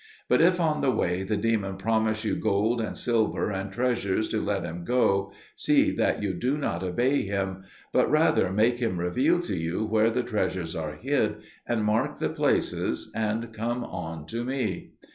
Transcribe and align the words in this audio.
But 0.27 0.41
if 0.41 0.59
on 0.59 0.81
the 0.81 0.89
way 0.89 1.21
the 1.21 1.37
demon 1.37 1.77
promise 1.77 2.25
you 2.25 2.35
gold 2.35 2.81
and 2.81 2.97
silver 2.97 3.51
and 3.51 3.71
treasures 3.71 4.27
to 4.29 4.41
let 4.41 4.63
him 4.63 4.83
go, 4.83 5.31
see 5.55 5.91
that 5.95 6.23
you 6.23 6.33
do 6.33 6.57
not 6.57 6.81
obey 6.81 7.21
him; 7.21 7.65
but 7.93 8.09
rather 8.09 8.51
make 8.51 8.79
him 8.79 8.99
reveal 8.99 9.39
to 9.41 9.55
you 9.55 9.85
where 9.85 10.09
the 10.09 10.23
treasures 10.23 10.75
are 10.75 10.93
hid, 10.95 11.35
and 11.67 11.83
mark 11.85 12.17
the 12.17 12.29
places, 12.29 13.11
and 13.13 13.53
come 13.53 13.83
on 13.83 14.25
to 14.25 14.43
me. 14.43 14.93